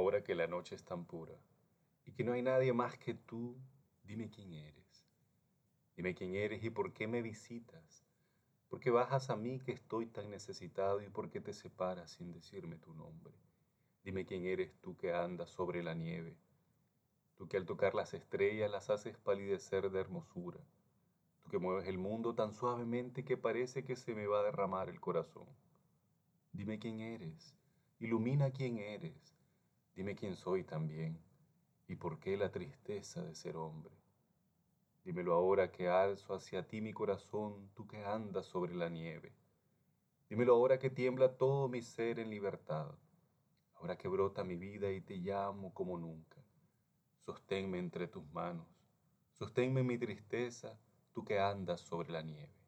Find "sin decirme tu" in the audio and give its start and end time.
12.12-12.94